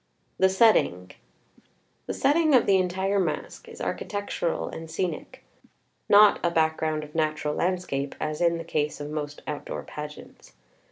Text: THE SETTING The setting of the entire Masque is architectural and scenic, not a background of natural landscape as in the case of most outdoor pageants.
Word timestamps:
THE 0.39 0.49
SETTING 0.49 1.11
The 2.07 2.15
setting 2.15 2.55
of 2.55 2.65
the 2.65 2.77
entire 2.77 3.19
Masque 3.19 3.67
is 3.69 3.79
architectural 3.79 4.67
and 4.67 4.89
scenic, 4.89 5.43
not 6.09 6.39
a 6.43 6.49
background 6.49 7.03
of 7.03 7.13
natural 7.13 7.53
landscape 7.53 8.15
as 8.19 8.41
in 8.41 8.57
the 8.57 8.63
case 8.63 8.99
of 8.99 9.11
most 9.11 9.43
outdoor 9.45 9.83
pageants. 9.83 10.53